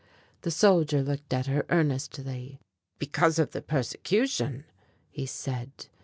The 0.41 0.49
soldier 0.49 1.03
looked 1.03 1.31
at 1.31 1.45
her 1.45 1.63
earnestly. 1.69 2.59
"Because 2.97 3.37
of 3.37 3.51
the 3.51 3.61
persecution," 3.61 4.65
he 5.11 5.27
said. 5.27 5.89